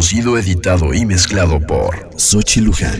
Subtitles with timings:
[0.00, 2.98] producido, editado y mezclado por Sochi Luján.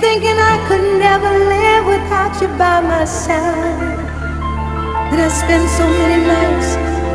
[0.00, 3.98] thinking I could never live without you by my side.
[5.10, 6.70] That I spent so many nights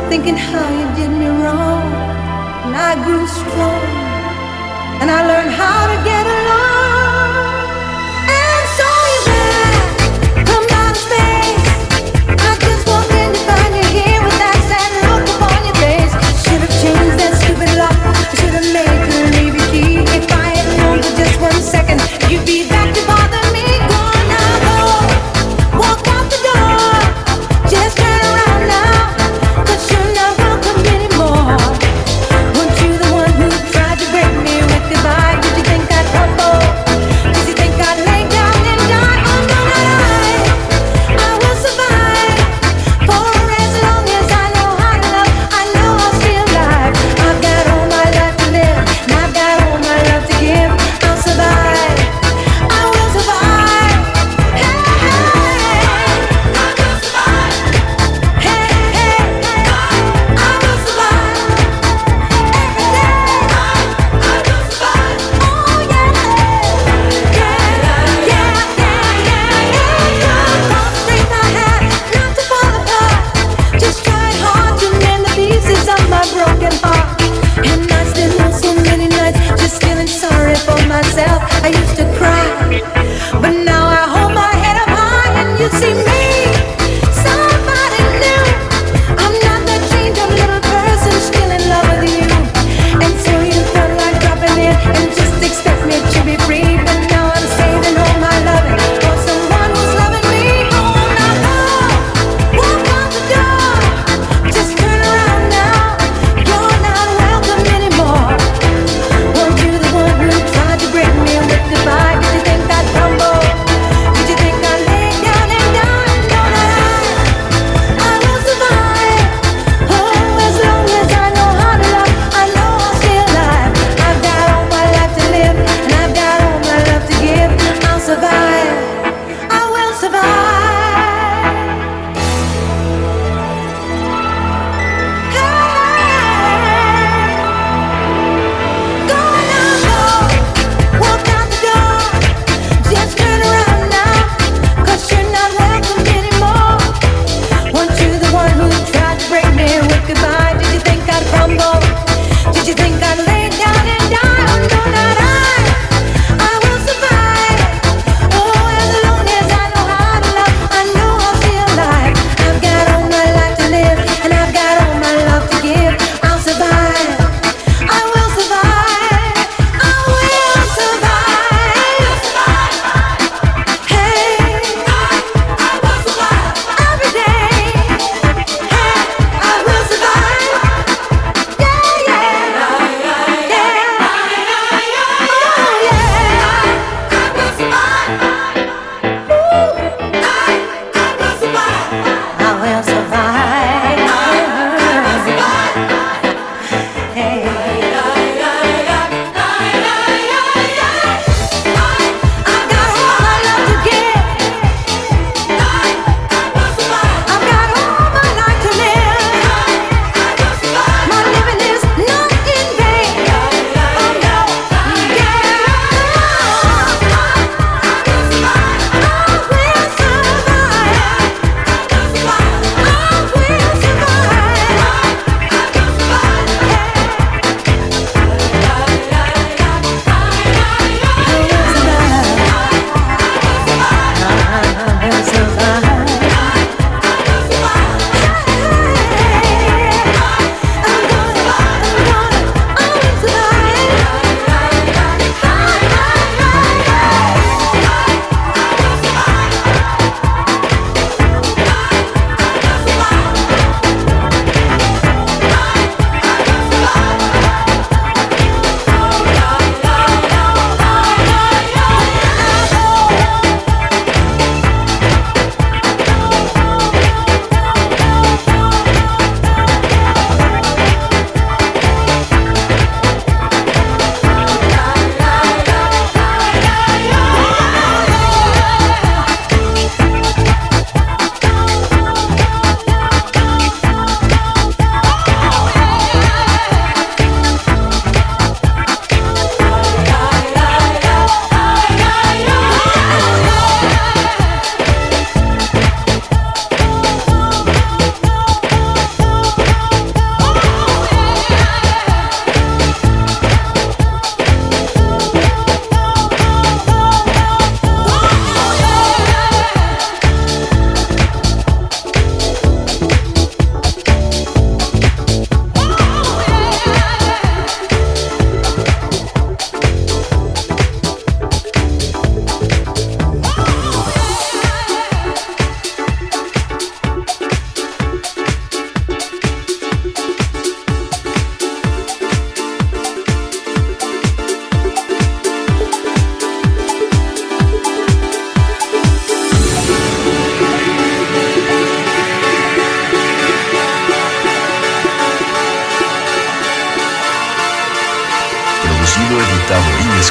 [0.08, 1.86] thinking how you did me wrong.
[2.64, 3.84] And I grew strong,
[5.00, 6.79] and I learned how to get along.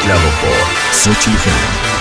[0.10, 2.00] mezclado por Sochi Fan.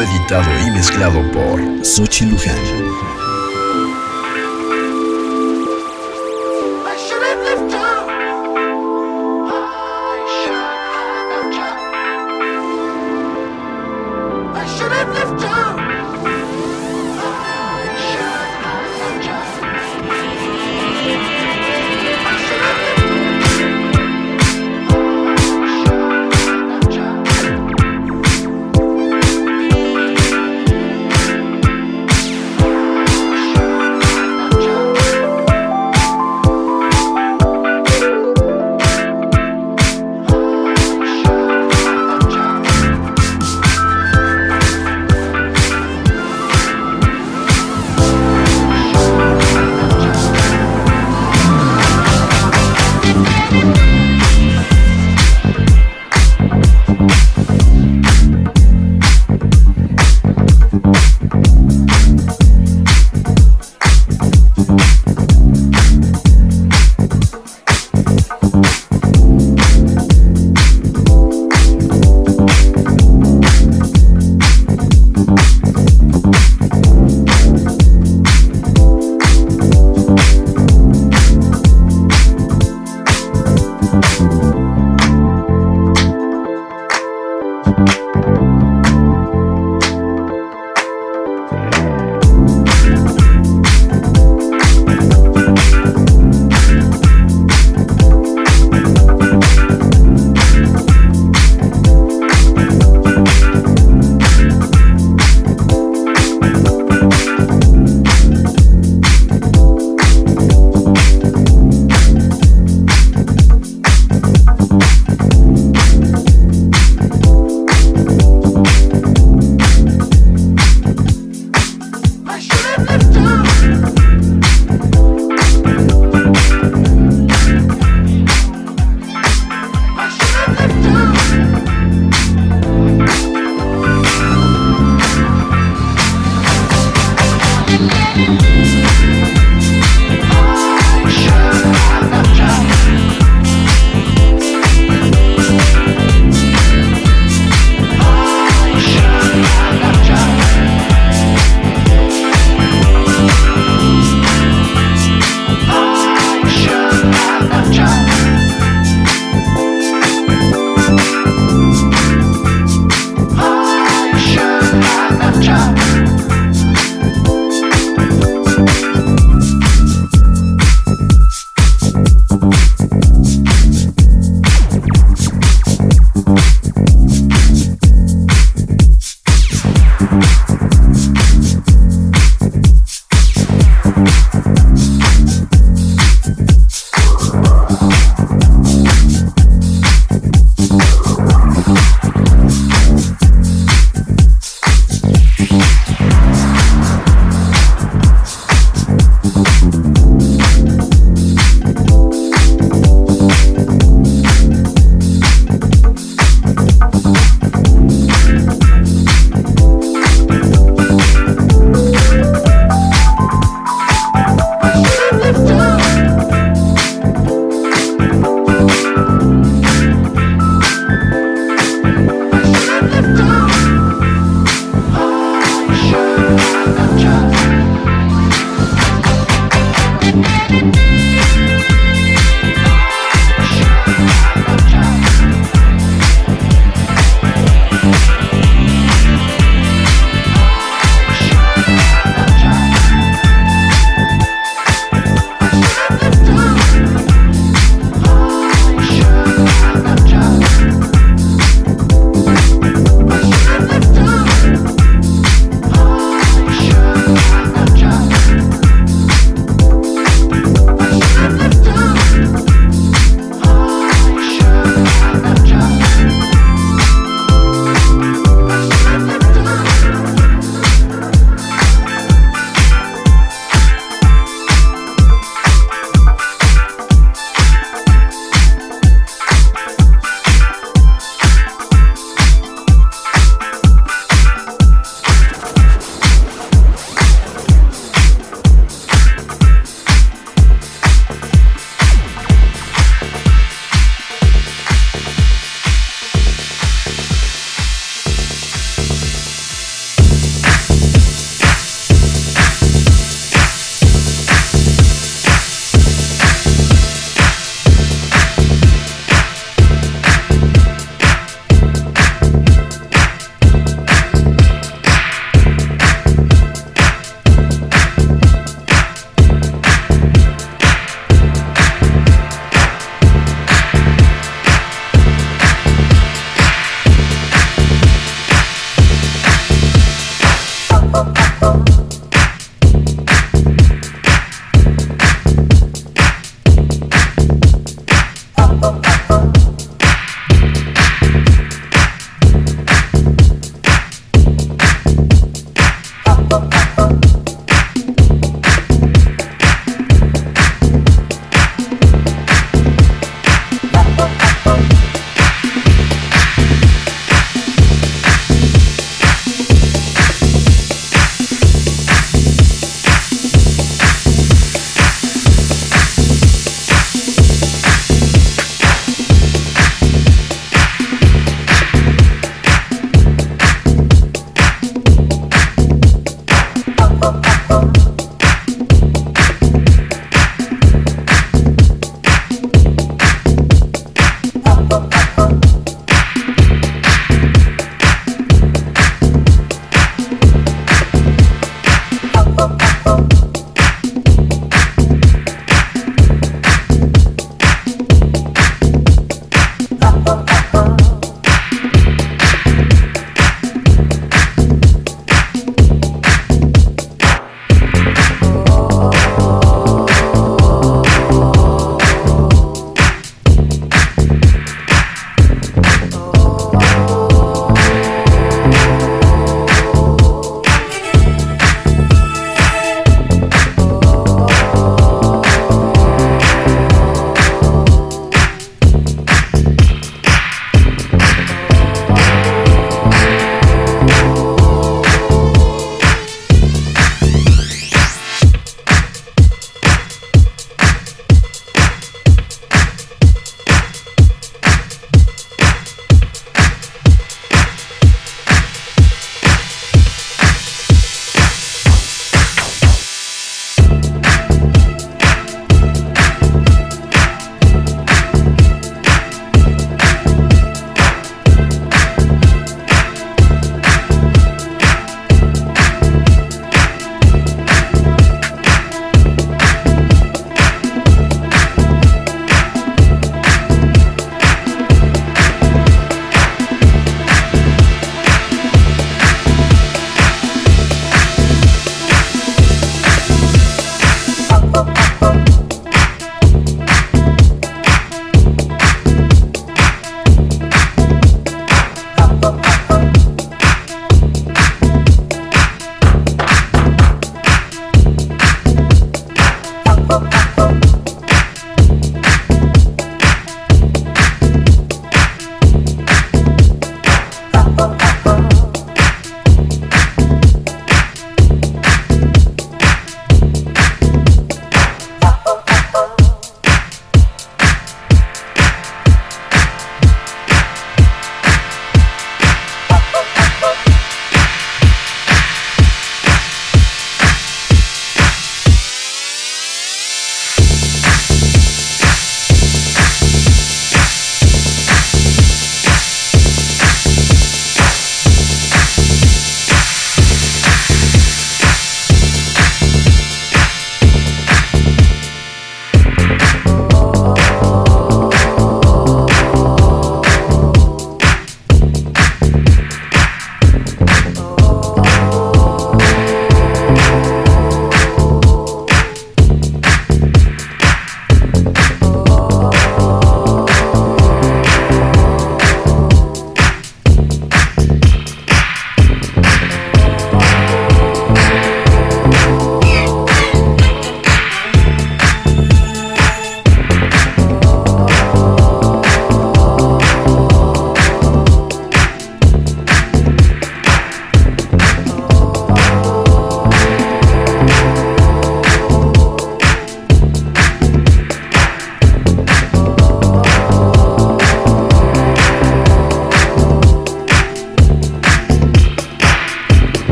[0.00, 3.07] Editado y mezclado por Sochi Luján.